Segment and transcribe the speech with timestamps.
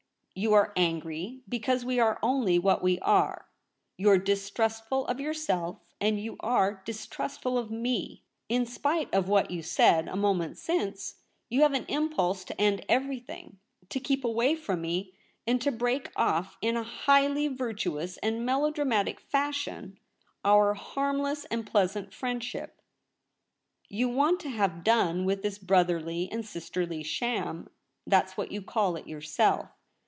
[0.33, 3.47] You are angry because w^e are only what we are;
[3.97, 8.23] you are distrustful of your self, and you are distrustful of me.
[8.47, 11.15] In spite of what you said a moment since,
[11.49, 13.59] you have an impulse to end everything,
[13.89, 15.13] to keep away from me,
[15.45, 19.99] and to break off in a highly vir tuous and melodramatic fashion
[20.45, 22.81] our harmless and pleasant friendship.
[23.89, 27.69] You want to have done with this brotherly and sisterly sham—
[28.07, 29.67] that's what you call it yourself.